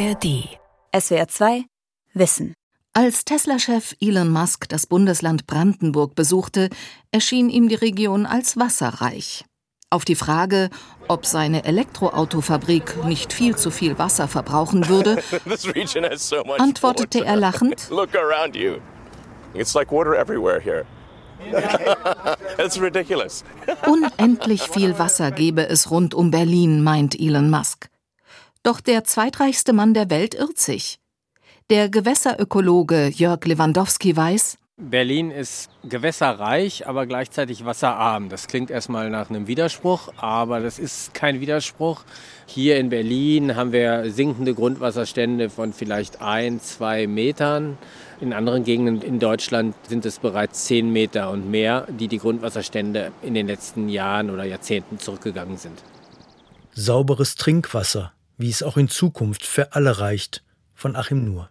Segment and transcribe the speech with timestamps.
[0.00, 0.48] ARD.
[0.98, 1.64] SWR 2
[2.14, 2.54] Wissen.
[2.94, 6.70] Als Tesla-Chef Elon Musk das Bundesland Brandenburg besuchte,
[7.10, 9.44] erschien ihm die Region als wasserreich.
[9.90, 10.70] Auf die Frage,
[11.06, 15.22] ob seine Elektroautofabrik nicht viel zu viel Wasser verbrauchen würde,
[16.58, 17.90] antwortete er lachend:
[23.86, 27.89] Unendlich viel Wasser gebe es rund um Berlin, meint Elon Musk.
[28.62, 30.98] Doch der zweitreichste Mann der Welt irrt sich.
[31.70, 38.30] Der Gewässerökologe Jörg Lewandowski weiß, Berlin ist gewässerreich, aber gleichzeitig wasserarm.
[38.30, 42.02] Das klingt erstmal nach einem Widerspruch, aber das ist kein Widerspruch.
[42.46, 47.76] Hier in Berlin haben wir sinkende Grundwasserstände von vielleicht ein, zwei Metern.
[48.22, 53.12] In anderen Gegenden in Deutschland sind es bereits zehn Meter und mehr, die die Grundwasserstände
[53.20, 55.78] in den letzten Jahren oder Jahrzehnten zurückgegangen sind.
[56.72, 60.42] Sauberes Trinkwasser, wie es auch in Zukunft für alle reicht,
[60.74, 61.50] von Achim Nuhr.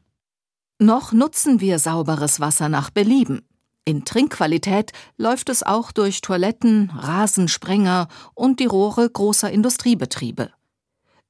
[0.80, 3.48] Noch nutzen wir sauberes Wasser nach Belieben.
[3.86, 10.52] In Trinkqualität läuft es auch durch Toiletten, Rasensprenger und die Rohre großer Industriebetriebe.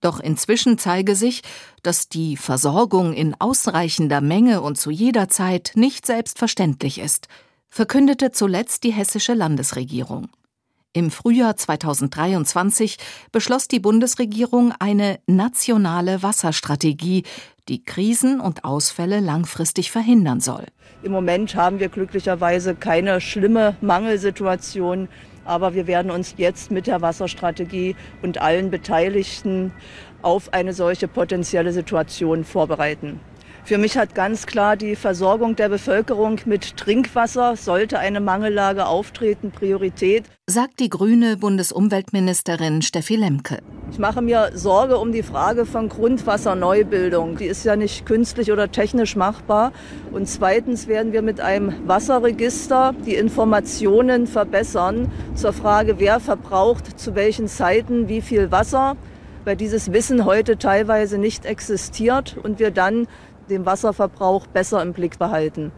[0.02, 1.42] Doch inzwischen zeige sich,
[1.84, 7.28] dass die Versorgung in ausreichender Menge und zu jeder Zeit nicht selbstverständlich ist,
[7.68, 10.30] verkündete zuletzt die hessische Landesregierung.
[10.92, 12.98] Im Frühjahr 2023
[13.32, 17.26] beschloss die Bundesregierung eine nationale Wasserstrategie,
[17.68, 20.66] die Krisen und Ausfälle langfristig verhindern soll.
[21.04, 25.10] Im Moment haben wir glücklicherweise keine schlimme Mangelsituation.
[25.46, 29.72] Aber wir werden uns jetzt mit der Wasserstrategie und allen Beteiligten
[30.22, 33.20] auf eine solche potenzielle Situation vorbereiten.
[33.64, 39.52] Für mich hat ganz klar die Versorgung der Bevölkerung mit Trinkwasser, sollte eine Mangellage auftreten,
[39.52, 40.26] Priorität.
[40.48, 43.60] Sagt die grüne Bundesumweltministerin Steffi Lemke.
[43.92, 47.38] Ich mache mir Sorge um die Frage von Grundwasserneubildung.
[47.38, 49.72] Die ist ja nicht künstlich oder technisch machbar.
[50.12, 57.16] Und zweitens werden wir mit einem Wasserregister die Informationen verbessern zur Frage, wer verbraucht zu
[57.16, 58.96] welchen Zeiten wie viel Wasser
[59.46, 63.08] weil dieses Wissen heute teilweise nicht existiert und wir dann
[63.50, 65.74] den Wasserverbrauch besser im Blick behalten.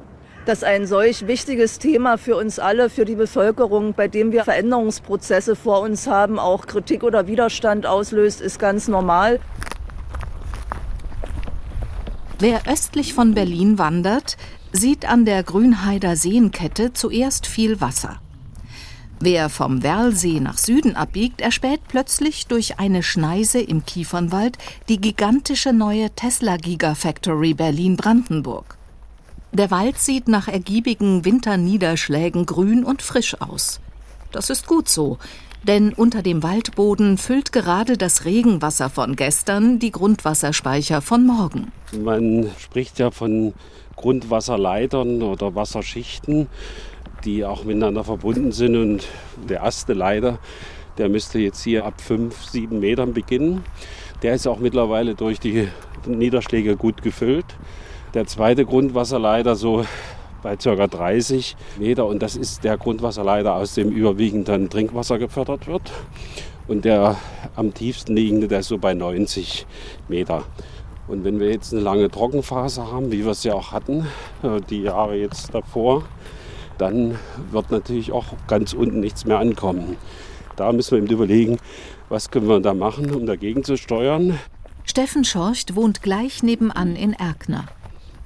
[0.45, 5.55] Dass ein solch wichtiges Thema für uns alle, für die Bevölkerung, bei dem wir Veränderungsprozesse
[5.55, 9.39] vor uns haben, auch Kritik oder Widerstand auslöst, ist ganz normal.
[12.39, 14.37] Wer östlich von Berlin wandert,
[14.71, 18.19] sieht an der Grünheider Seenkette zuerst viel Wasser.
[19.23, 24.57] Wer vom Werlsee nach Süden abbiegt, erspäht plötzlich durch eine Schneise im Kiefernwald
[24.89, 28.77] die gigantische neue Tesla Gigafactory Berlin-Brandenburg.
[29.51, 33.79] Der Wald sieht nach ergiebigen Winterniederschlägen grün und frisch aus.
[34.31, 35.19] Das ist gut so,
[35.61, 41.71] denn unter dem Waldboden füllt gerade das Regenwasser von gestern die Grundwasserspeicher von morgen.
[41.95, 43.53] Man spricht ja von
[43.97, 46.47] Grundwasserleitern oder Wasserschichten
[47.25, 48.75] die auch miteinander verbunden sind.
[48.75, 49.07] Und
[49.49, 50.39] der erste Leiter,
[50.97, 53.63] der müsste jetzt hier ab 5, 7 Metern beginnen.
[54.21, 55.67] Der ist auch mittlerweile durch die
[56.05, 57.45] Niederschläge gut gefüllt.
[58.13, 59.85] Der zweite Grundwasserleiter so
[60.43, 60.87] bei ca.
[60.87, 65.91] 30 Meter und das ist der Grundwasserleiter, aus dem überwiegend dann Trinkwasser gefördert wird.
[66.67, 67.17] Und der
[67.55, 69.65] am tiefsten liegende, der ist so bei 90
[70.07, 70.43] Meter.
[71.07, 74.07] Und wenn wir jetzt eine lange Trockenphase haben, wie wir es ja auch hatten,
[74.43, 76.03] äh, die Jahre jetzt davor,
[76.81, 77.17] dann
[77.51, 79.97] wird natürlich auch ganz unten nichts mehr ankommen.
[80.55, 81.57] Da müssen wir eben überlegen,
[82.09, 84.39] was können wir da machen, um dagegen zu steuern.
[84.83, 87.67] Steffen Schorcht wohnt gleich nebenan in Erkner.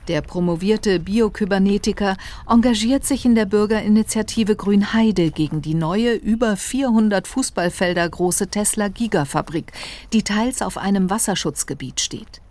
[0.07, 2.15] Der promovierte Biokybernetiker
[2.47, 9.71] engagiert sich in der Bürgerinitiative Grünheide gegen die neue, über 400 Fußballfelder große Tesla Gigafabrik,
[10.13, 12.41] die teils auf einem Wasserschutzgebiet steht.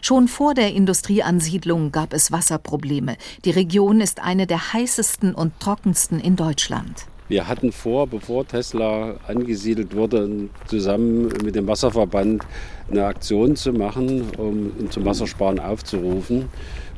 [0.00, 3.16] Schon vor der Industrieansiedlung gab es Wasserprobleme.
[3.44, 7.06] Die Region ist eine der heißesten und trockensten in Deutschland.
[7.26, 12.44] Wir hatten vor, bevor Tesla angesiedelt wurde, zusammen mit dem Wasserverband
[12.90, 16.50] eine Aktion zu machen, um zum Wassersparen aufzurufen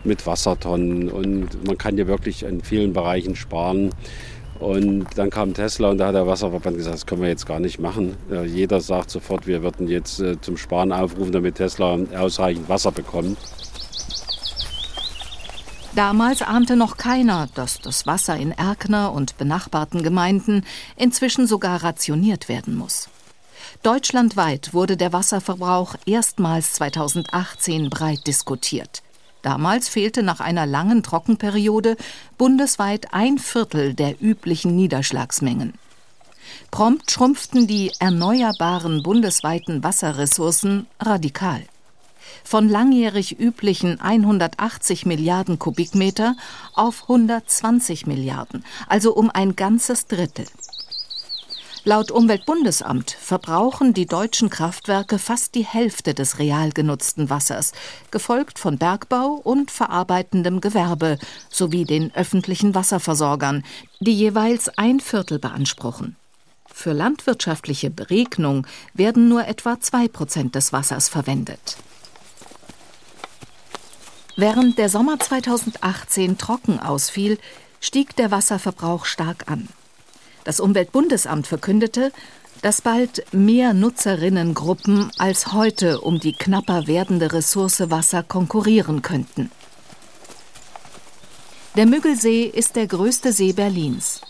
[0.02, 1.11] mit Wassertonnen.
[1.11, 3.90] Und man kann ja wirklich in vielen Bereichen sparen.
[4.61, 7.61] Und dann kam Tesla und da hat der Wasserverband gesagt, das können wir jetzt gar
[7.61, 8.17] nicht machen.
[8.47, 13.38] Jeder sagt sofort, wir würden jetzt äh, zum Sparen aufrufen, damit Tesla ausreichend Wasser bekommt.
[15.94, 20.64] Damals ahnte noch keiner, dass das Wasser in Erkner und benachbarten Gemeinden
[20.97, 23.09] inzwischen sogar rationiert werden muss.
[23.82, 29.02] Deutschlandweit wurde der Wasserverbrauch erstmals 2018 breit diskutiert.
[29.46, 31.96] Damals fehlte nach einer langen Trockenperiode
[32.37, 35.75] bundesweit ein Viertel der üblichen Niederschlagsmengen.
[36.72, 41.62] Prompt schrumpften die erneuerbaren bundesweiten Wasserressourcen radikal.
[42.43, 46.34] Von langjährig üblichen 180 Milliarden Kubikmeter
[46.75, 50.46] auf 120 Milliarden, also um ein ganzes Drittel.
[51.88, 57.71] Laut Umweltbundesamt verbrauchen die deutschen Kraftwerke fast die Hälfte des real genutzten Wassers,
[58.11, 61.17] gefolgt von Bergbau und verarbeitendem Gewerbe
[61.49, 63.65] sowie den öffentlichen Wasserversorgern,
[64.00, 66.17] die jeweils ein Viertel beanspruchen.
[66.67, 71.77] Für landwirtschaftliche Beregnung werden nur etwa zwei Prozent des Wassers verwendet.
[74.35, 77.38] Während der Sommer 2018 trocken ausfiel,
[77.81, 79.69] stieg der Wasserverbrauch stark an.
[80.46, 82.12] Das Umweltbundesamt verkündete,
[82.62, 89.50] dass bald mehr Nutzerinnengruppen als heute um die knapper werdende Ressource Wasser konkurrieren könnten.
[91.75, 94.20] Der Müggelsee ist der größte See Berlins.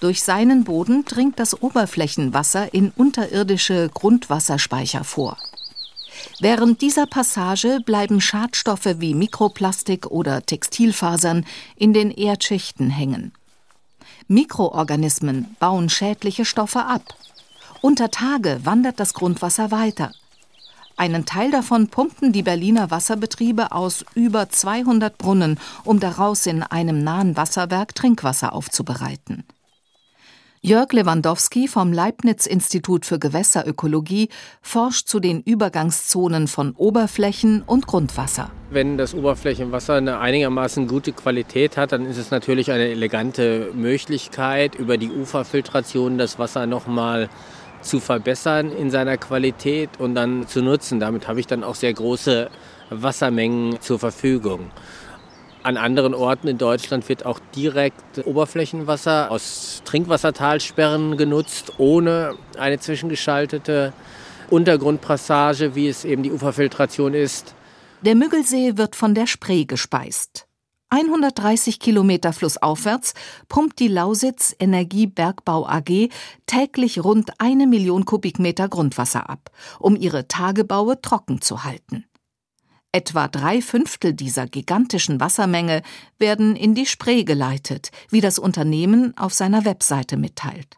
[0.00, 5.38] Durch seinen Boden dringt das Oberflächenwasser in unterirdische Grundwasserspeicher vor.
[6.40, 13.32] Während dieser Passage bleiben Schadstoffe wie Mikroplastik oder Textilfasern in den Erdschichten hängen.
[14.28, 17.02] Mikroorganismen bauen schädliche Stoffe ab.
[17.82, 20.12] Unter Tage wandert das Grundwasser weiter.
[20.96, 27.02] Einen Teil davon pumpen die Berliner Wasserbetriebe aus über 200 Brunnen, um daraus in einem
[27.02, 29.44] nahen Wasserwerk Trinkwasser aufzubereiten.
[30.66, 34.30] Jörg Lewandowski vom Leibniz-Institut für Gewässerökologie
[34.62, 38.50] forscht zu den Übergangszonen von Oberflächen und Grundwasser.
[38.70, 44.74] Wenn das Oberflächenwasser eine einigermaßen gute Qualität hat, dann ist es natürlich eine elegante Möglichkeit,
[44.74, 47.28] über die Uferfiltration das Wasser nochmal
[47.82, 50.98] zu verbessern in seiner Qualität und dann zu nutzen.
[50.98, 52.48] Damit habe ich dann auch sehr große
[52.88, 54.70] Wassermengen zur Verfügung.
[55.64, 63.94] An anderen Orten in Deutschland wird auch direkt Oberflächenwasser aus Trinkwassertalsperren genutzt, ohne eine zwischengeschaltete
[64.50, 67.54] Untergrundpassage, wie es eben die Uferfiltration ist.
[68.02, 70.46] Der Müggelsee wird von der Spree gespeist.
[70.90, 73.14] 130 Kilometer flussaufwärts
[73.48, 76.10] pumpt die Lausitz Energie Bergbau AG
[76.44, 82.04] täglich rund eine Million Kubikmeter Grundwasser ab, um ihre Tagebaue trocken zu halten.
[82.94, 85.82] Etwa drei Fünftel dieser gigantischen Wassermenge
[86.20, 90.76] werden in die Spree geleitet, wie das Unternehmen auf seiner Webseite mitteilt.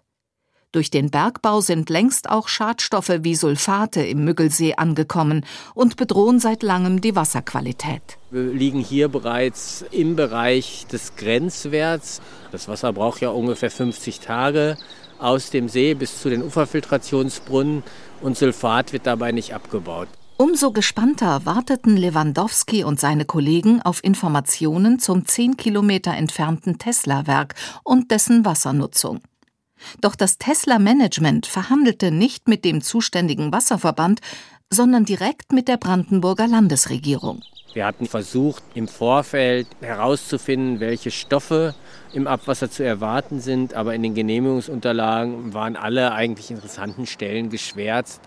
[0.73, 6.63] Durch den Bergbau sind längst auch Schadstoffe wie Sulfate im Müggelsee angekommen und bedrohen seit
[6.63, 8.17] langem die Wasserqualität.
[8.31, 12.23] Wir liegen hier bereits im Bereich des Grenzwerts.
[12.51, 14.79] Das Wasser braucht ja ungefähr 50 Tage
[15.19, 17.83] aus dem See bis zu den Uferfiltrationsbrunnen
[18.23, 20.09] und Sulfat wird dabei nicht abgebaut.
[20.39, 27.55] Umso gespannter warteten Lewandowski und seine Kollegen auf Informationen zum zehn Kilometer entfernten Tesla-Werk
[27.85, 29.23] und dessen Wassernutzung.
[30.03, 34.21] Doch das Tesla-Management verhandelte nicht mit dem zuständigen Wasserverband,
[34.69, 37.41] sondern direkt mit der Brandenburger Landesregierung.
[37.73, 41.75] Wir hatten versucht, im Vorfeld herauszufinden, welche Stoffe
[42.13, 48.21] im Abwasser zu erwarten sind, aber in den Genehmigungsunterlagen waren alle eigentlich interessanten Stellen geschwärzt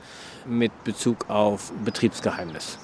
[0.46, 2.78] mit Bezug auf Betriebsgeheimnis.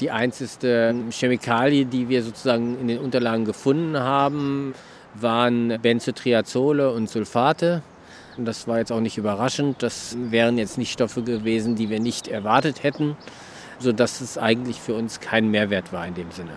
[0.00, 4.74] Die einzige Chemikalie, die wir sozusagen in den Unterlagen gefunden haben,
[5.14, 7.82] waren Benzotriazole und Sulfate.
[8.36, 9.82] Das war jetzt auch nicht überraschend.
[9.82, 13.16] Das wären jetzt nicht Stoffe gewesen, die wir nicht erwartet hätten,
[13.78, 16.52] sodass es eigentlich für uns kein Mehrwert war in dem Sinne.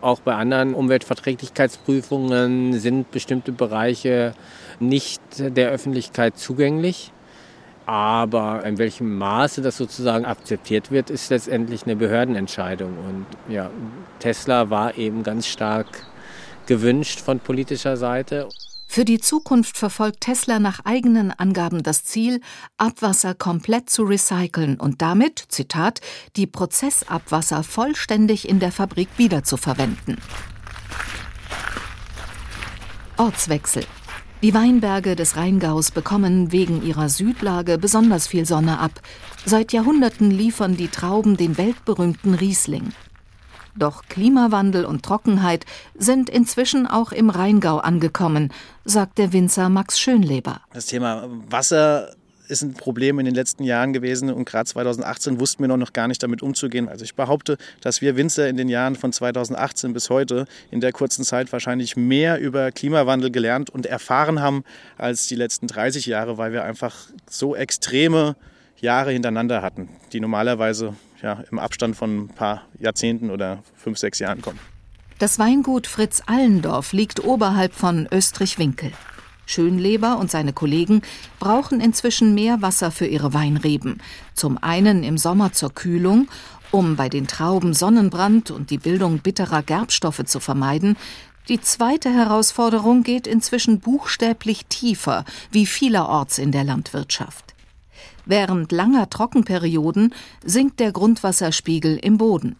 [0.00, 4.34] Auch bei anderen Umweltverträglichkeitsprüfungen sind bestimmte Bereiche
[4.80, 7.12] nicht der Öffentlichkeit zugänglich.
[7.90, 12.96] Aber in welchem Maße das sozusagen akzeptiert wird, ist letztendlich eine Behördenentscheidung.
[12.96, 13.68] Und ja,
[14.20, 15.88] Tesla war eben ganz stark
[16.66, 18.48] gewünscht von politischer Seite.
[18.86, 22.40] Für die Zukunft verfolgt Tesla nach eigenen Angaben das Ziel,
[22.78, 26.00] Abwasser komplett zu recyceln und damit, Zitat,
[26.36, 30.18] die Prozessabwasser vollständig in der Fabrik wiederzuverwenden.
[33.16, 33.82] Ortswechsel.
[34.42, 39.02] Die Weinberge des Rheingaus bekommen wegen ihrer Südlage besonders viel Sonne ab.
[39.44, 42.94] Seit Jahrhunderten liefern die Trauben den weltberühmten Riesling.
[43.76, 48.50] Doch Klimawandel und Trockenheit sind inzwischen auch im Rheingau angekommen,
[48.86, 50.62] sagt der Winzer Max Schönleber.
[50.72, 52.16] Das Thema Wasser
[52.50, 56.08] ist ein Problem in den letzten Jahren gewesen und gerade 2018 wussten wir noch gar
[56.08, 56.88] nicht damit umzugehen.
[56.88, 60.92] Also ich behaupte, dass wir Winzer in den Jahren von 2018 bis heute in der
[60.92, 64.64] kurzen Zeit wahrscheinlich mehr über Klimawandel gelernt und erfahren haben
[64.98, 66.96] als die letzten 30 Jahre, weil wir einfach
[67.28, 68.36] so extreme
[68.80, 74.18] Jahre hintereinander hatten, die normalerweise ja, im Abstand von ein paar Jahrzehnten oder fünf, sechs
[74.18, 74.58] Jahren kommen.
[75.18, 78.92] Das Weingut Fritz Allendorf liegt oberhalb von Österreich-Winkel.
[79.46, 81.02] Schönleber und seine Kollegen
[81.38, 83.98] brauchen inzwischen mehr Wasser für ihre Weinreben.
[84.34, 86.28] Zum einen im Sommer zur Kühlung
[86.70, 90.96] Um bei den Trauben Sonnenbrand und die Bildung bitterer Gerbstoffe zu vermeiden,
[91.48, 97.54] die zweite Herausforderung geht inzwischen buchstäblich tiefer, wie vielerorts in der Landwirtschaft.
[98.24, 102.54] Während langer Trockenperioden sinkt der Grundwasserspiegel im Boden.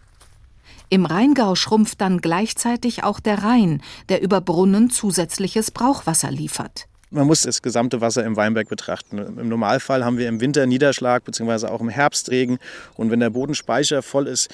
[0.93, 6.89] Im Rheingau schrumpft dann gleichzeitig auch der Rhein, der über Brunnen zusätzliches Brauchwasser liefert.
[7.13, 9.19] Man muss das gesamte Wasser im Weinberg betrachten.
[9.19, 11.69] Im Normalfall haben wir im Winter Niederschlag bzw.
[11.69, 12.59] auch im Herbst Regen.
[12.97, 14.49] Und wenn der Bodenspeicher voll ist,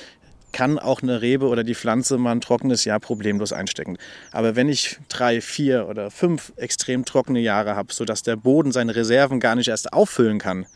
[0.52, 3.96] kann auch eine Rebe oder die Pflanze mal ein trockenes Jahr problemlos einstecken.
[4.30, 8.94] Aber wenn ich drei, vier oder fünf extrem trockene Jahre habe, sodass der Boden seine
[8.94, 10.66] Reserven gar nicht erst auffüllen kann,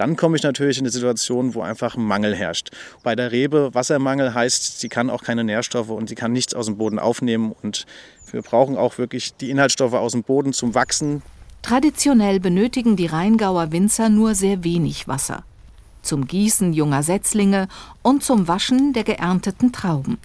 [0.00, 2.70] dann komme ich natürlich in eine Situation, wo einfach ein Mangel herrscht.
[3.02, 6.64] Bei der Rebe Wassermangel heißt, sie kann auch keine Nährstoffe und sie kann nichts aus
[6.64, 7.54] dem Boden aufnehmen.
[7.62, 7.84] Und
[8.30, 11.20] wir brauchen auch wirklich die Inhaltsstoffe aus dem Boden zum Wachsen.
[11.60, 15.44] Traditionell benötigen die Rheingauer Winzer nur sehr wenig Wasser.
[16.00, 17.68] Zum Gießen junger Setzlinge
[18.00, 20.16] und zum Waschen der geernteten Trauben.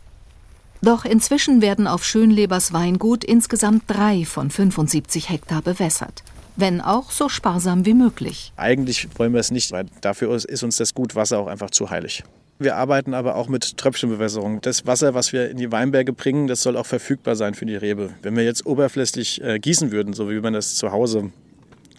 [0.82, 6.24] Doch inzwischen werden auf Schönlebers Weingut insgesamt drei von 75 Hektar bewässert
[6.56, 8.52] wenn auch so sparsam wie möglich.
[8.56, 12.24] Eigentlich wollen wir es nicht, weil dafür ist uns das Gutwasser auch einfach zu heilig.
[12.58, 14.62] Wir arbeiten aber auch mit Tröpfchenbewässerung.
[14.62, 17.76] Das Wasser, was wir in die Weinberge bringen, das soll auch verfügbar sein für die
[17.76, 18.12] Rebe.
[18.22, 21.32] Wenn wir jetzt oberflächlich äh, gießen würden, so wie man das zu Hause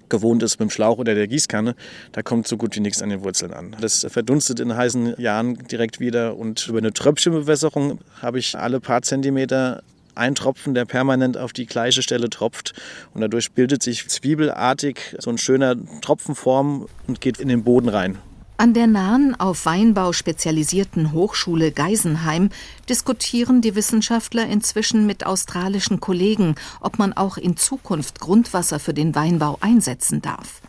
[0.09, 1.75] gewohnt ist mit dem Schlauch oder der Gießkanne,
[2.13, 3.77] da kommt so gut wie nichts an den Wurzeln an.
[3.81, 9.03] Das verdunstet in heißen Jahren direkt wieder und über eine Tröpfchenbewässerung habe ich alle paar
[9.03, 9.83] Zentimeter
[10.17, 12.75] ein Tropfen, der permanent auf die gleiche Stelle tropft.
[13.15, 18.19] Und dadurch bildet sich zwiebelartig so ein schöner Tropfenform und geht in den Boden rein.
[18.59, 22.49] An der nahen auf Weinbau spezialisierten Hochschule Geisenheim
[22.89, 29.15] diskutieren die Wissenschaftler inzwischen mit australischen Kollegen, ob man auch in Zukunft Grundwasser für den
[29.15, 30.63] Weinbau einsetzen darf.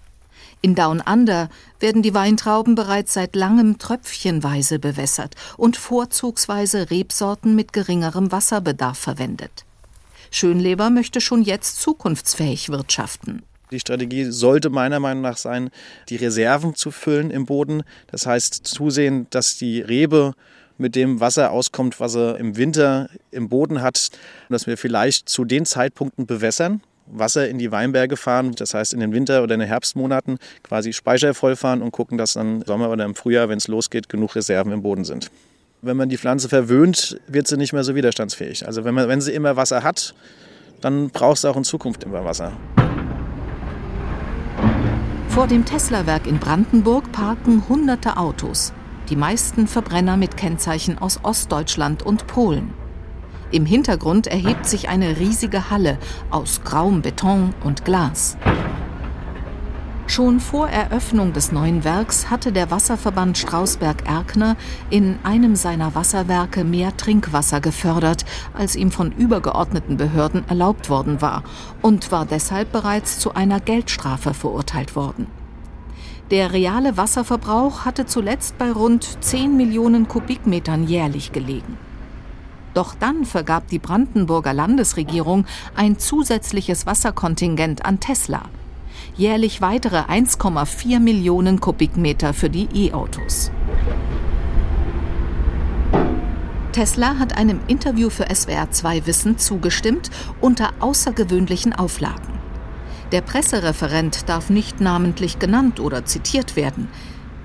[0.62, 1.50] In Down Under
[1.80, 9.66] werden die Weintrauben bereits seit langem tröpfchenweise bewässert und vorzugsweise Rebsorten mit geringerem Wasserbedarf verwendet.
[10.32, 13.44] Schönleber möchte schon jetzt zukunftsfähig wirtschaften.
[13.72, 15.70] Die Strategie sollte meiner Meinung nach sein,
[16.10, 17.84] die Reserven zu füllen im Boden.
[18.08, 20.34] Das heißt, zusehen, dass die Rebe
[20.78, 24.10] mit dem Wasser auskommt, was er im Winter im Boden hat,
[24.50, 29.00] dass wir vielleicht zu den Zeitpunkten bewässern, Wasser in die Weinberge fahren, das heißt in
[29.00, 32.90] den Winter- oder in den Herbstmonaten quasi Speicher vollfahren und gucken, dass dann im Sommer
[32.90, 35.32] oder im Frühjahr, wenn es losgeht, genug Reserven im Boden sind.
[35.82, 38.66] Wenn man die Pflanze verwöhnt, wird sie nicht mehr so widerstandsfähig.
[38.66, 40.16] Also wenn, man, wenn sie immer Wasser hat,
[40.82, 42.54] dann braucht sie auch in Zukunft immer Wasser.
[45.30, 48.74] Vor dem Tesla-Werk in Brandenburg parken hunderte Autos,
[49.10, 52.74] die meisten Verbrenner mit Kennzeichen aus Ostdeutschland und Polen.
[53.52, 55.98] Im Hintergrund erhebt sich eine riesige Halle
[56.32, 58.38] aus grauem Beton und Glas.
[60.10, 64.56] Schon vor Eröffnung des neuen Werks hatte der Wasserverband Strausberg-Erkner
[64.90, 71.44] in einem seiner Wasserwerke mehr Trinkwasser gefördert, als ihm von übergeordneten Behörden erlaubt worden war,
[71.82, 75.28] und war deshalb bereits zu einer Geldstrafe verurteilt worden.
[76.32, 81.78] Der reale Wasserverbrauch hatte zuletzt bei rund 10 Millionen Kubikmetern jährlich gelegen.
[82.78, 88.44] Doch dann vergab die Brandenburger Landesregierung ein zusätzliches Wasserkontingent an Tesla.
[89.16, 93.50] Jährlich weitere 1,4 Millionen Kubikmeter für die E-Autos.
[96.72, 102.38] Tesla hat einem Interview für SWR2 Wissen zugestimmt unter außergewöhnlichen Auflagen.
[103.12, 106.90] Der Pressereferent darf nicht namentlich genannt oder zitiert werden.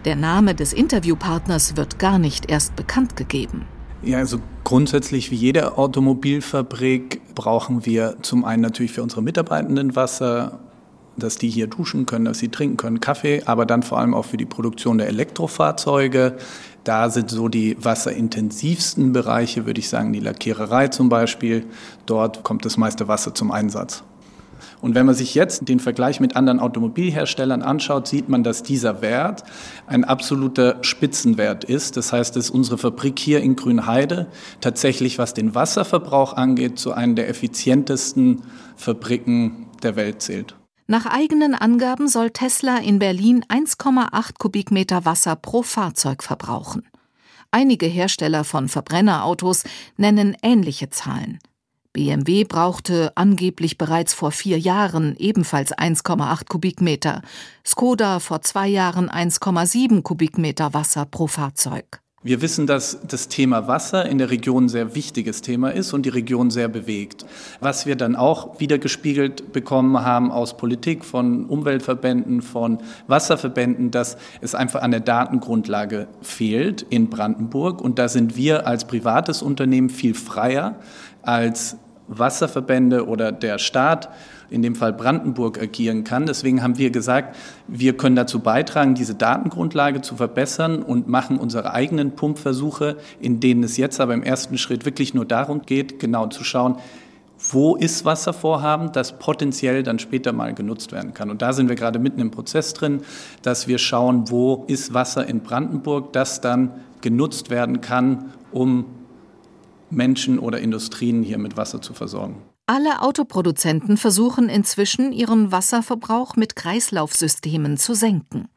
[0.04, 3.64] Der Name des Interviewpartners wird gar nicht erst bekannt gegeben.
[4.04, 10.58] Ja, also grundsätzlich wie jede Automobilfabrik brauchen wir zum einen natürlich für unsere Mitarbeitenden Wasser,
[11.16, 14.24] dass die hier duschen können, dass sie trinken können, Kaffee, aber dann vor allem auch
[14.24, 16.36] für die Produktion der Elektrofahrzeuge.
[16.82, 21.66] Da sind so die wasserintensivsten Bereiche, würde ich sagen, die Lackiererei zum Beispiel.
[22.06, 24.02] Dort kommt das meiste Wasser zum Einsatz.
[24.80, 29.02] Und wenn man sich jetzt den Vergleich mit anderen Automobilherstellern anschaut, sieht man, dass dieser
[29.02, 29.44] Wert
[29.86, 31.96] ein absoluter Spitzenwert ist.
[31.96, 34.28] Das heißt, dass unsere Fabrik hier in Grünheide
[34.60, 38.42] tatsächlich, was den Wasserverbrauch angeht, zu einer der effizientesten
[38.76, 40.56] Fabriken der Welt zählt.
[40.86, 46.86] Nach eigenen Angaben soll Tesla in Berlin 1,8 Kubikmeter Wasser pro Fahrzeug verbrauchen.
[47.50, 49.64] Einige Hersteller von Verbrennerautos
[49.96, 51.38] nennen ähnliche Zahlen.
[51.92, 57.20] BMW brauchte angeblich bereits vor vier Jahren ebenfalls 1,8 Kubikmeter,
[57.66, 62.02] Skoda vor zwei Jahren 1,7 Kubikmeter Wasser pro Fahrzeug.
[62.24, 66.06] Wir wissen, dass das Thema Wasser in der Region ein sehr wichtiges Thema ist und
[66.06, 67.26] die Region sehr bewegt.
[67.58, 74.16] Was wir dann auch wieder gespiegelt bekommen haben aus Politik, von Umweltverbänden, von Wasserverbänden, dass
[74.40, 77.80] es einfach an der Datengrundlage fehlt in Brandenburg.
[77.80, 80.76] Und da sind wir als privates Unternehmen viel freier
[81.22, 81.76] als
[82.08, 84.08] Wasserverbände oder der Staat
[84.50, 86.26] in dem Fall Brandenburg agieren kann.
[86.26, 87.36] Deswegen haben wir gesagt,
[87.68, 93.62] wir können dazu beitragen, diese Datengrundlage zu verbessern und machen unsere eigenen Pumpversuche, in denen
[93.62, 96.76] es jetzt aber im ersten Schritt wirklich nur darum geht, genau zu schauen,
[97.50, 101.30] wo ist Wasservorhaben, das potenziell dann später mal genutzt werden kann.
[101.30, 103.00] Und da sind wir gerade mitten im Prozess drin,
[103.42, 108.84] dass wir schauen, wo ist Wasser in Brandenburg, das dann genutzt werden kann, um
[109.92, 112.42] Menschen oder Industrien hier mit Wasser zu versorgen.
[112.66, 118.48] Alle Autoproduzenten versuchen inzwischen, ihren Wasserverbrauch mit Kreislaufsystemen zu senken.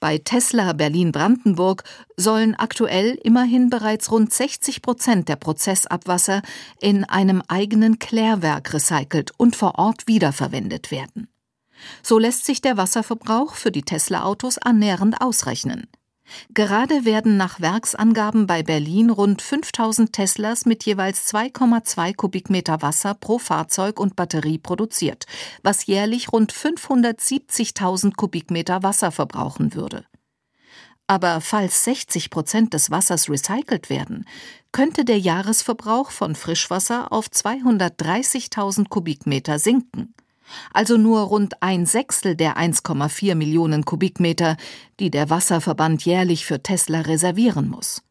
[0.00, 1.82] Bei Tesla Berlin-Brandenburg
[2.16, 6.42] sollen aktuell immerhin bereits rund 60 Prozent der Prozessabwasser
[6.80, 11.28] in einem eigenen Klärwerk recycelt und vor Ort wiederverwendet werden.
[12.02, 15.86] So lässt sich der Wasserverbrauch für die Tesla-Autos annähernd ausrechnen.
[16.52, 23.38] Gerade werden nach Werksangaben bei Berlin rund 5000 Teslas mit jeweils 2,2 Kubikmeter Wasser pro
[23.38, 25.26] Fahrzeug und Batterie produziert,
[25.62, 30.04] was jährlich rund 570.000 Kubikmeter Wasser verbrauchen würde.
[31.06, 34.24] Aber falls 60 Prozent des Wassers recycelt werden,
[34.72, 40.14] könnte der Jahresverbrauch von Frischwasser auf 230.000 Kubikmeter sinken
[40.72, 44.56] also nur rund ein Sechstel der 1,4 Millionen Kubikmeter,
[45.00, 48.02] die der Wasserverband jährlich für Tesla reservieren muss.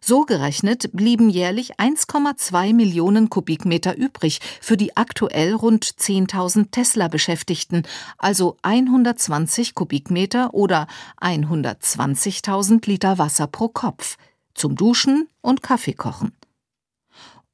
[0.00, 7.84] So gerechnet blieben jährlich 1,2 Millionen Kubikmeter übrig für die aktuell rund 10.000 Tesla-Beschäftigten,
[8.18, 10.88] also 120 Kubikmeter oder
[11.20, 14.16] 120.000 Liter Wasser pro Kopf,
[14.54, 16.32] zum Duschen und Kaffeekochen.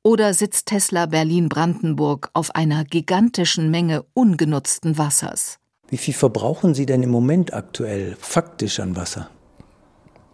[0.09, 5.59] Oder sitzt Tesla Berlin-Brandenburg auf einer gigantischen Menge ungenutzten Wassers?
[5.91, 9.29] Wie viel verbrauchen Sie denn im Moment aktuell faktisch an Wasser?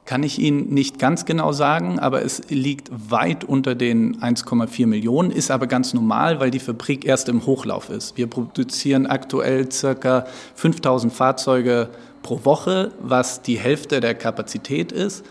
[0.05, 5.33] Kann ich Ihnen nicht ganz genau sagen, aber es liegt weit unter den 1,4 Millionen,
[5.33, 8.17] ist aber ganz normal, weil die Fabrik erst im Hochlauf ist.
[8.17, 11.89] Wir produzieren aktuell circa 5000 Fahrzeuge
[12.23, 15.25] pro Woche, was die Hälfte der Kapazität ist.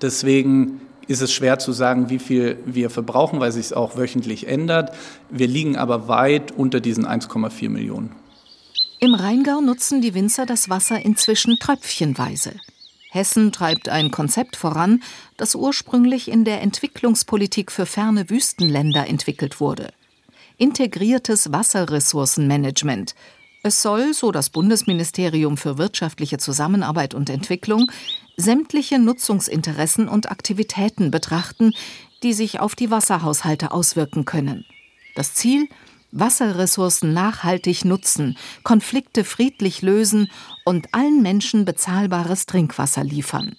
[0.00, 4.46] Deswegen ist es schwer zu sagen, wie viel wir verbrauchen, weil sich es auch wöchentlich
[4.46, 4.94] ändert.
[5.28, 8.12] Wir liegen aber weit unter diesen 1,4 Millionen.
[9.00, 12.52] Im Rheingau nutzen die Winzer das Wasser inzwischen tröpfchenweise.
[13.10, 15.02] Hessen treibt ein Konzept voran,
[15.36, 19.92] das ursprünglich in der Entwicklungspolitik für ferne Wüstenländer entwickelt wurde.
[20.58, 23.16] Integriertes Wasserressourcenmanagement,
[23.62, 27.90] es soll, so das Bundesministerium für wirtschaftliche Zusammenarbeit und Entwicklung,
[28.36, 31.72] sämtliche Nutzungsinteressen und Aktivitäten betrachten,
[32.22, 34.64] die sich auf die Wasserhaushalte auswirken können.
[35.14, 35.68] Das Ziel
[36.12, 40.30] Wasserressourcen nachhaltig nutzen, Konflikte friedlich lösen
[40.64, 43.56] und allen Menschen bezahlbares Trinkwasser liefern.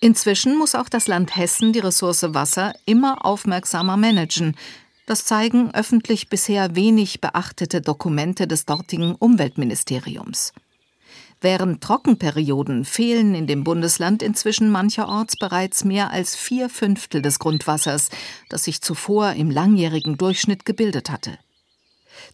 [0.00, 4.54] Inzwischen muss auch das Land Hessen die Ressource Wasser immer aufmerksamer managen,
[5.08, 10.52] das zeigen öffentlich bisher wenig beachtete Dokumente des dortigen Umweltministeriums.
[11.40, 18.10] Während Trockenperioden fehlen in dem Bundesland inzwischen mancherorts bereits mehr als vier Fünftel des Grundwassers,
[18.50, 21.38] das sich zuvor im langjährigen Durchschnitt gebildet hatte.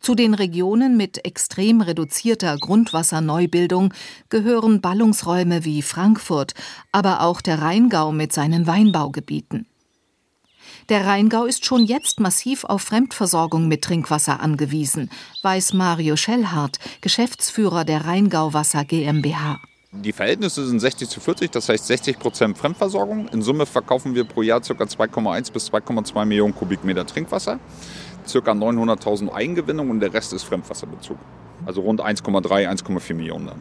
[0.00, 3.94] Zu den Regionen mit extrem reduzierter Grundwasserneubildung
[4.30, 6.54] gehören Ballungsräume wie Frankfurt,
[6.90, 9.66] aber auch der Rheingau mit seinen Weinbaugebieten.
[10.88, 15.10] Der Rheingau ist schon jetzt massiv auf Fremdversorgung mit Trinkwasser angewiesen,
[15.42, 19.60] weiß Mario Schellhardt, Geschäftsführer der Rheingau Wasser GmbH.
[19.92, 23.28] Die Verhältnisse sind 60 zu 40, das heißt 60 Prozent Fremdversorgung.
[23.28, 24.72] In Summe verkaufen wir pro Jahr ca.
[24.72, 27.60] 2,1 bis 2,2 Millionen Kubikmeter Trinkwasser,
[28.26, 28.38] ca.
[28.50, 31.16] 900.000 Eigengewinnung und der Rest ist Fremdwasserbezug.
[31.64, 33.60] Also rund 1,3, 1,4 Millionen dann.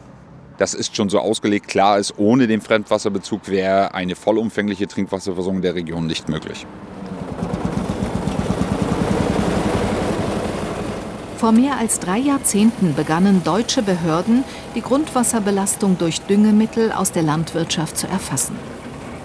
[0.58, 1.68] Das ist schon so ausgelegt.
[1.68, 6.66] Klar ist, ohne den Fremdwasserbezug wäre eine vollumfängliche Trinkwasserversorgung der Region nicht möglich.
[11.44, 17.98] Vor mehr als drei Jahrzehnten begannen deutsche Behörden, die Grundwasserbelastung durch Düngemittel aus der Landwirtschaft
[17.98, 18.56] zu erfassen.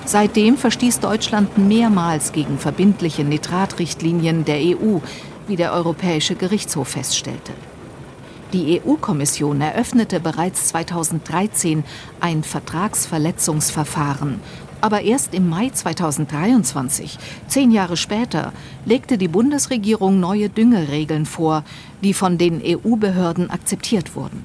[0.05, 4.99] Seitdem verstieß Deutschland mehrmals gegen verbindliche Nitratrichtlinien der EU,
[5.47, 7.53] wie der Europäische Gerichtshof feststellte.
[8.53, 11.85] Die EU-Kommission eröffnete bereits 2013
[12.19, 14.41] ein Vertragsverletzungsverfahren
[14.81, 18.53] aber erst im Mai 2023, zehn Jahre später,
[18.85, 21.65] legte die Bundesregierung neue Düngeregeln vor,
[22.03, 24.45] die von den EU-Behörden akzeptiert wurden.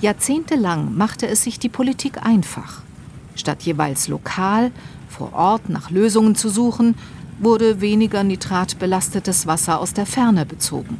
[0.00, 2.82] Jahrzehntelang machte es sich die Politik einfach.
[3.34, 4.72] Statt jeweils lokal
[5.08, 6.94] Vor Ort nach Lösungen zu suchen,
[7.38, 10.98] wurde weniger nitratbelastetes Wasser aus der Ferne bezogen.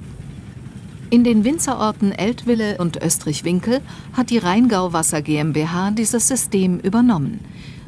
[1.10, 3.80] In den Winzerorten Eltville und Österreich-Winkel
[4.14, 7.40] hat die Rheingau Wasser GmbH dieses System übernommen.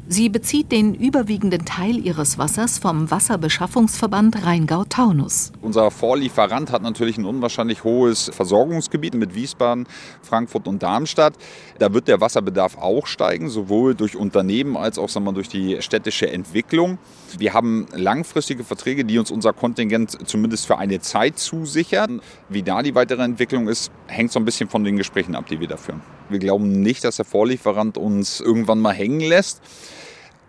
[0.07, 5.51] Sie bezieht den überwiegenden Teil ihres Wassers vom Wasserbeschaffungsverband Rheingau-Taunus.
[5.63, 9.87] Unser Vorlieferant hat natürlich ein unwahrscheinlich hohes Versorgungsgebiet mit Wiesbaden,
[10.21, 11.33] Frankfurt und Darmstadt.
[11.79, 15.81] Da wird der Wasserbedarf auch steigen, sowohl durch Unternehmen als auch sagen wir, durch die
[15.81, 16.99] städtische Entwicklung.
[17.39, 22.21] Wir haben langfristige Verträge, die uns unser Kontingent zumindest für eine Zeit zusichern.
[22.51, 25.61] Wie da die weitere Entwicklung ist, hängt so ein bisschen von den Gesprächen ab, die
[25.61, 26.03] wir da führen.
[26.29, 29.61] Wir glauben nicht, dass der Vorlieferant uns irgendwann mal hängen lässt.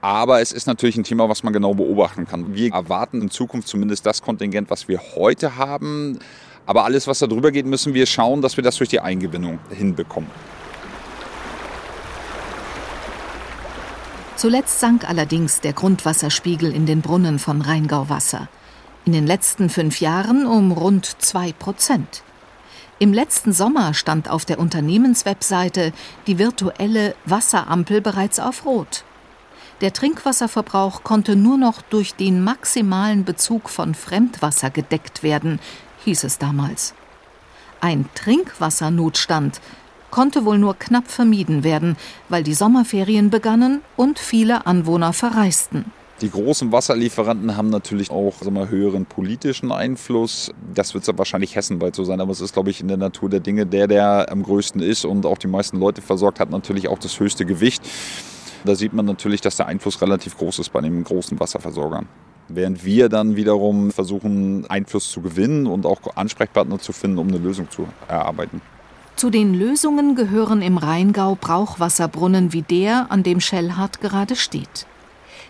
[0.01, 2.53] Aber es ist natürlich ein Thema, was man genau beobachten kann.
[2.53, 6.19] Wir erwarten in Zukunft zumindest das Kontingent, was wir heute haben.
[6.65, 9.59] Aber alles, was da drüber geht, müssen wir schauen, dass wir das durch die Eingewinnung
[9.69, 10.29] hinbekommen.
[14.35, 18.49] Zuletzt sank allerdings der Grundwasserspiegel in den Brunnen von Rheingau-Wasser.
[19.05, 22.23] In den letzten fünf Jahren um rund zwei Prozent.
[22.97, 25.91] Im letzten Sommer stand auf der Unternehmenswebseite
[26.27, 29.03] die virtuelle Wasserampel bereits auf Rot.
[29.81, 35.59] Der Trinkwasserverbrauch konnte nur noch durch den maximalen Bezug von Fremdwasser gedeckt werden,
[36.05, 36.93] hieß es damals.
[37.81, 39.59] Ein Trinkwassernotstand
[40.09, 41.97] konnte wohl nur knapp vermieden werden,
[42.29, 45.91] weil die Sommerferien begannen und viele Anwohner verreisten.
[46.21, 50.49] Die großen Wasserlieferanten haben natürlich auch mal, höheren politischen Einfluss.
[50.73, 53.41] Das wird wahrscheinlich hessenweit so sein, aber es ist, glaube ich, in der Natur der
[53.41, 56.99] Dinge der, der am größten ist und auch die meisten Leute versorgt hat, natürlich auch
[56.99, 57.83] das höchste Gewicht.
[58.63, 62.07] Da sieht man natürlich, dass der Einfluss relativ groß ist bei den großen Wasserversorgern.
[62.47, 67.39] Während wir dann wiederum versuchen, Einfluss zu gewinnen und auch Ansprechpartner zu finden, um eine
[67.39, 68.61] Lösung zu erarbeiten.
[69.17, 74.87] Zu den Lösungen gehören im Rheingau Brauchwasserbrunnen wie der, an dem Schellhardt gerade steht.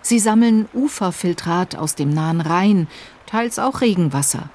[0.05, 2.87] Sie sammeln Uferfiltrat aus dem nahen Rhein,
[3.25, 4.51] teils auch Regenwasser.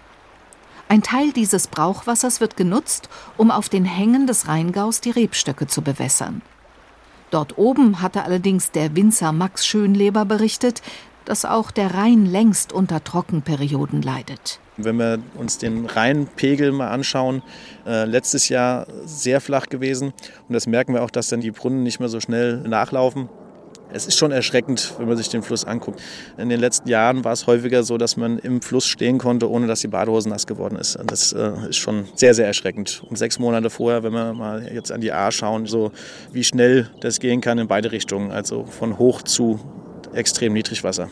[0.88, 5.82] Ein Teil dieses Brauchwassers wird genutzt, um auf den Hängen des Rheingaus die Rebstöcke zu
[5.82, 6.42] bewässern.
[7.32, 10.82] Dort oben hatte allerdings der Winzer Max Schönleber berichtet,
[11.24, 14.60] dass auch der Rhein längst unter Trockenperioden leidet.
[14.76, 17.42] Wenn wir uns den Rheinpegel mal anschauen,
[17.84, 20.12] äh, letztes Jahr sehr flach gewesen.
[20.46, 23.28] Und das merken wir auch, dass dann die Brunnen nicht mehr so schnell nachlaufen.
[23.92, 26.00] Es ist schon erschreckend, wenn man sich den Fluss anguckt.
[26.38, 29.66] In den letzten Jahren war es häufiger so, dass man im Fluss stehen konnte, ohne
[29.66, 30.96] dass die Badehose nass geworden ist.
[30.96, 33.02] Und das äh, ist schon sehr, sehr erschreckend.
[33.08, 35.90] Um sechs Monate vorher, wenn wir mal jetzt an die A schauen, so
[36.32, 39.58] wie schnell das gehen kann in beide Richtungen, also von hoch zu
[40.12, 41.10] extrem Niedrigwasser.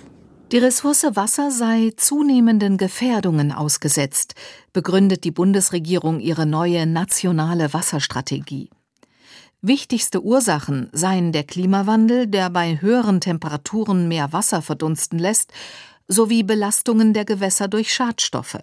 [0.52, 4.34] Die Ressource Wasser sei zunehmenden Gefährdungen ausgesetzt,
[4.72, 8.70] begründet die Bundesregierung ihre neue nationale Wasserstrategie.
[9.68, 15.52] Wichtigste Ursachen seien der Klimawandel, der bei höheren Temperaturen mehr Wasser verdunsten lässt,
[16.06, 18.60] sowie Belastungen der Gewässer durch Schadstoffe.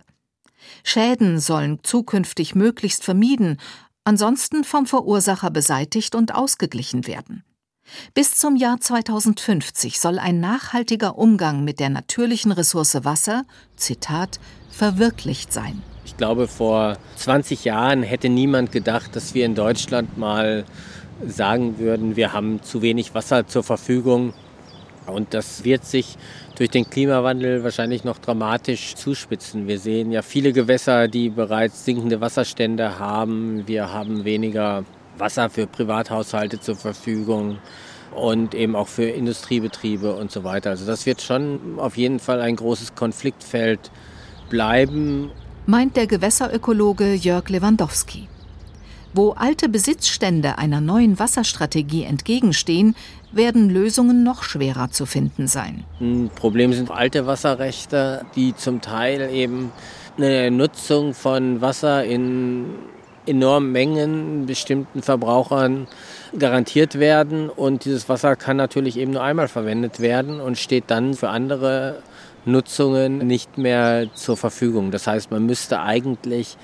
[0.84, 3.60] Schäden sollen zukünftig möglichst vermieden,
[4.04, 7.44] ansonsten vom Verursacher beseitigt und ausgeglichen werden.
[8.16, 13.44] Bis zum Jahr 2050 soll ein nachhaltiger Umgang mit der natürlichen Ressource Wasser,
[13.76, 14.40] Zitat,
[14.72, 15.84] verwirklicht sein.
[16.04, 20.66] Ich glaube, vor 20 Jahren hätte niemand gedacht, dass wir in Deutschland mal
[21.26, 24.34] sagen würden, wir haben zu wenig Wasser zur Verfügung.
[25.08, 26.18] Und das wird sich
[26.58, 29.68] durch den Klimawandel wahrscheinlich noch dramatisch zuspitzen.
[29.68, 33.68] Wir sehen ja viele Gewässer, die bereits sinkende Wasserstände haben.
[33.68, 34.84] Wir haben weniger
[35.18, 37.60] Wasser für Privathaushalte zur Verfügung
[38.16, 40.72] und eben auch für Industriebetriebe und so weiter.
[40.72, 43.92] Also das wird schon auf jeden Fall ein großes Konfliktfeld
[44.50, 45.32] bleiben
[45.66, 48.28] meint der Gewässerökologe Jörg Lewandowski.
[49.18, 52.98] Wo alte Besitzstände einer neuen Wasserstrategie entgegenstehen,
[53.32, 55.86] werden Lösungen noch schwerer zu finden sein.
[56.02, 59.72] Ein Problem sind alte Wasserrechte, die zum Teil eben
[60.18, 62.66] eine Nutzung von Wasser in
[63.26, 65.88] enormen Mengen bestimmten Verbrauchern
[66.38, 67.50] garantiert werden.
[67.50, 72.02] Und dieses Wasser kann natürlich eben nur einmal verwendet werden und steht dann für andere
[72.44, 74.92] Nutzungen nicht mehr zur Verfügung.
[74.92, 76.58] Das heißt, man müsste eigentlich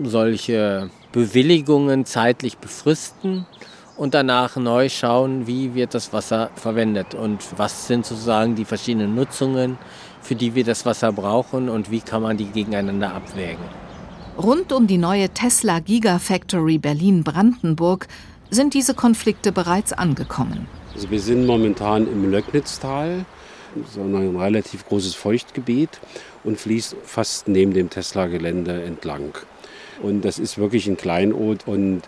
[0.00, 3.46] solche Bewilligungen zeitlich befristen
[3.96, 9.14] und danach neu schauen, wie wird das Wasser verwendet und was sind sozusagen die verschiedenen
[9.14, 9.78] Nutzungen,
[10.20, 13.64] für die wir das Wasser brauchen und wie kann man die gegeneinander abwägen.
[14.36, 18.06] Rund um die neue Tesla Gigafactory Berlin-Brandenburg
[18.50, 20.68] sind diese Konflikte bereits angekommen.
[20.94, 23.24] Also wir sind momentan im Löcknitztal
[23.92, 26.00] sondern ein relativ großes Feuchtgebiet
[26.44, 29.34] und fließt fast neben dem Tesla-Gelände entlang.
[30.02, 32.02] Und das ist wirklich ein Kleinod und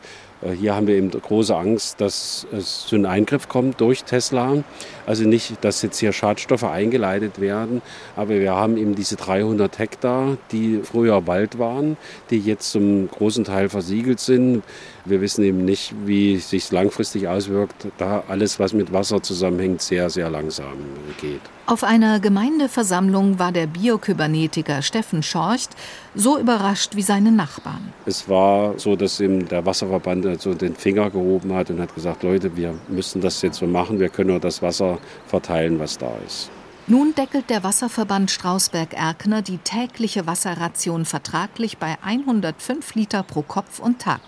[0.56, 4.62] hier haben wir eben große Angst, dass es zu einem Eingriff kommt durch Tesla.
[5.06, 7.82] Also nicht, dass jetzt hier Schadstoffe eingeleitet werden,
[8.14, 11.96] aber wir haben eben diese 300 Hektar, die früher Wald waren,
[12.30, 14.62] die jetzt zum großen Teil versiegelt sind.
[15.06, 19.80] Wir wissen eben nicht, wie es sich langfristig auswirkt, da alles, was mit Wasser zusammenhängt,
[19.80, 20.76] sehr, sehr langsam
[21.20, 21.40] geht.
[21.64, 25.70] Auf einer Gemeindeversammlung war der Biokybernetiker Steffen Schorcht
[26.14, 27.92] so überrascht wie seine Nachbarn.
[28.06, 32.22] Es war so, dass eben der Wasserverband so den Finger gehoben hat und hat gesagt,
[32.22, 36.10] Leute, wir müssen das jetzt so machen, wir können nur das Wasser verteilen, was da
[36.26, 36.50] ist.
[36.86, 44.00] Nun deckelt der Wasserverband Strausberg-Erkner die tägliche Wasserration vertraglich bei 105 Liter pro Kopf und
[44.00, 44.20] Tag.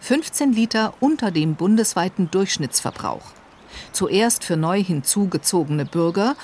[0.00, 3.24] 15 Liter unter dem bundesweiten Durchschnittsverbrauch.
[3.92, 6.34] Zuerst für neu hinzugezogene Bürger,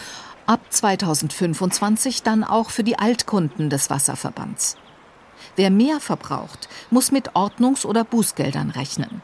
[0.44, 4.76] ab 2025 dann auch für die Altkunden des Wasserverbands.
[5.56, 9.22] Wer mehr verbraucht, muss mit Ordnungs- oder Bußgeldern rechnen.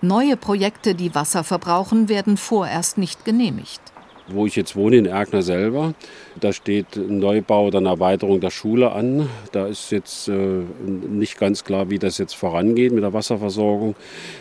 [0.00, 3.91] Neue Projekte, die Wasser verbrauchen, werden vorerst nicht genehmigt
[4.28, 5.94] wo ich jetzt wohne, in Erkner selber.
[6.40, 9.28] Da steht ein Neubau oder eine Erweiterung der Schule an.
[9.52, 13.94] Da ist jetzt äh, nicht ganz klar, wie das jetzt vorangeht mit der Wasserversorgung.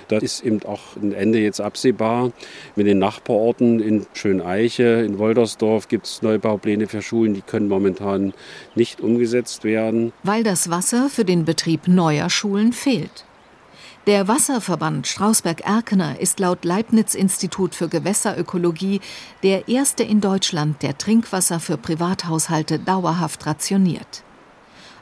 [0.08, 2.32] Da ist eben auch ein Ende jetzt absehbar.
[2.76, 8.34] Mit den Nachbarorten in Schöneiche, in Woldersdorf gibt es Neubaupläne für Schulen, die können momentan
[8.76, 10.14] nicht umgesetzt werden.
[10.24, 13.26] Weil das Wasser für den Betrieb neuer Schulen fehlt.
[14.08, 19.00] Der Wasserverband Strausberg-Erkener ist laut Leibniz-Institut für Gewässerökologie
[19.44, 24.24] der erste in Deutschland, der Trinkwasser für Privathaushalte dauerhaft rationiert.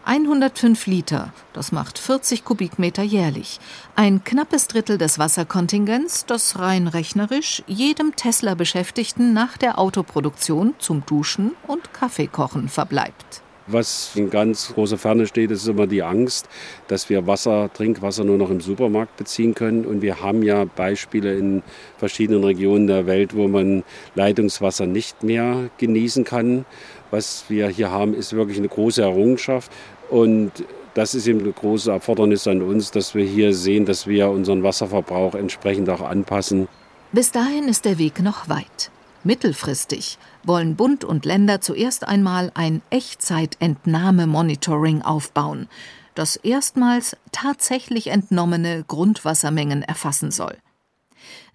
[0.04, 3.62] 105 Liter, das macht 40 Kubikmeter jährlich.
[3.96, 11.56] Ein knappes Drittel des Wasserkontingents, das rein rechnerisch jedem Tesla-Beschäftigten nach der Autoproduktion zum Duschen
[11.68, 13.44] und Kaffeekochen verbleibt.
[13.72, 16.50] Was in ganz großer Ferne steht, ist immer die Angst,
[16.88, 19.86] dass wir Wasser, Trinkwasser nur noch im Supermarkt beziehen können.
[19.86, 21.62] Und wir haben ja Beispiele in
[21.98, 23.84] verschiedenen Regionen der Welt, wo man
[24.16, 26.66] Leitungswasser nicht mehr genießen kann.
[27.12, 29.72] Was wir hier haben, ist wirklich eine große Errungenschaft.
[30.10, 30.52] Und
[30.96, 34.64] das ist eben eine große Erfordernis an uns, dass wir hier sehen, dass wir unseren
[34.64, 36.68] Wasserverbrauch entsprechend auch anpassen.
[37.12, 38.92] Bis dahin ist der Weg noch weit.
[39.24, 40.18] Mittelfristig
[40.50, 45.68] wollen Bund und Länder zuerst einmal ein Echtzeitentnahme-Monitoring aufbauen,
[46.16, 50.58] das erstmals tatsächlich entnommene Grundwassermengen erfassen soll.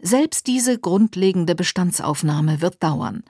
[0.00, 3.24] Selbst diese grundlegende Bestandsaufnahme wird dauern.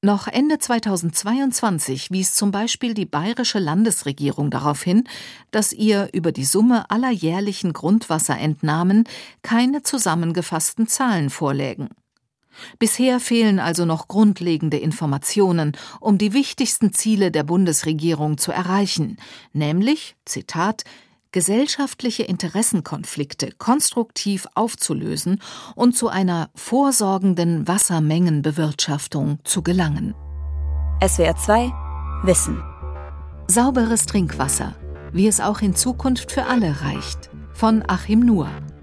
[0.00, 5.08] Noch Ende 2022 wies zum Beispiel die bayerische Landesregierung darauf hin,
[5.50, 9.08] dass ihr über die Summe aller jährlichen Grundwasserentnahmen
[9.42, 11.88] keine zusammengefassten Zahlen vorlägen.
[12.78, 19.16] Bisher fehlen also noch grundlegende Informationen, um die wichtigsten Ziele der Bundesregierung zu erreichen,
[19.52, 20.84] nämlich, Zitat,
[21.32, 25.40] gesellschaftliche Interessenkonflikte konstruktiv aufzulösen
[25.76, 30.14] und zu einer vorsorgenden Wassermengenbewirtschaftung zu gelangen.
[31.06, 31.72] SWR 2
[32.22, 32.62] Wissen.
[33.46, 34.76] Sauberes Trinkwasser,
[35.12, 37.30] wie es auch in Zukunft für alle reicht.
[37.52, 38.48] Von Achim Nuhr.